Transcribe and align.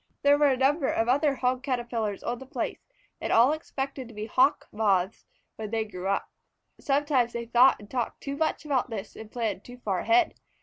There 0.23 0.35
were 0.39 0.47
a 0.47 0.57
number 0.57 0.87
of 0.87 1.07
other 1.07 1.35
Hog 1.35 1.61
Caterpillars 1.61 2.23
on 2.23 2.39
the 2.39 2.45
place, 2.47 2.87
and 3.21 3.31
all 3.31 3.51
expected 3.53 4.07
to 4.07 4.15
be 4.15 4.25
Hawk 4.25 4.67
Moths 4.71 5.27
when 5.57 5.69
they 5.69 5.85
grew 5.85 6.07
up. 6.07 6.27
Sometimes 6.79 7.33
they 7.33 7.45
thought 7.45 7.75
and 7.79 7.87
talked 7.87 8.19
too 8.19 8.35
much 8.35 8.65
about 8.65 8.89
this, 8.89 9.15
and 9.15 9.31
planned 9.31 9.63
too 9.63 9.77
far 9.77 9.99
ahead. 9.99 10.33